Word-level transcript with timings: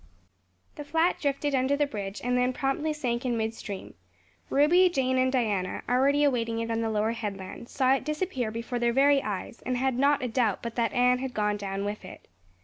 The 0.77 0.83
flat 0.83 1.19
drifted 1.21 1.53
under 1.53 1.77
the 1.77 1.85
bridge 1.85 2.21
and 2.23 2.35
then 2.35 2.53
promptly 2.53 2.91
sank 2.91 3.23
in 3.23 3.37
midstream. 3.37 3.93
Ruby, 4.49 4.89
Jane, 4.89 5.19
and 5.19 5.31
Diana, 5.31 5.83
already 5.87 6.23
awaiting 6.23 6.57
it 6.57 6.71
on 6.71 6.81
the 6.81 6.89
lower 6.89 7.11
headland, 7.11 7.69
saw 7.69 7.93
it 7.93 8.03
disappear 8.03 8.49
before 8.49 8.79
their 8.79 8.93
very 8.93 9.21
eyes 9.21 9.61
and 9.63 9.77
had 9.77 9.99
not 9.99 10.23
a 10.23 10.27
doubt 10.27 10.63
but 10.63 10.73
that 10.73 10.93
Anne 10.93 11.19
had 11.19 11.35
gone 11.35 11.55
down 11.57 11.85
with 11.85 12.03
it. 12.03 12.27